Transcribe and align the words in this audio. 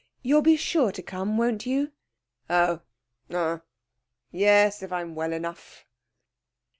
You'll 0.23 0.41
be 0.41 0.55
sure 0.55 0.91
to 0.93 1.03
come, 1.03 1.37
won't 1.37 1.67
you?' 1.67 1.91
'Oh, 2.49 2.81
ah, 3.31 3.61
yes! 4.31 4.81
If 4.81 4.91
I'm 4.91 5.13
well 5.13 5.31
enough.' 5.31 5.85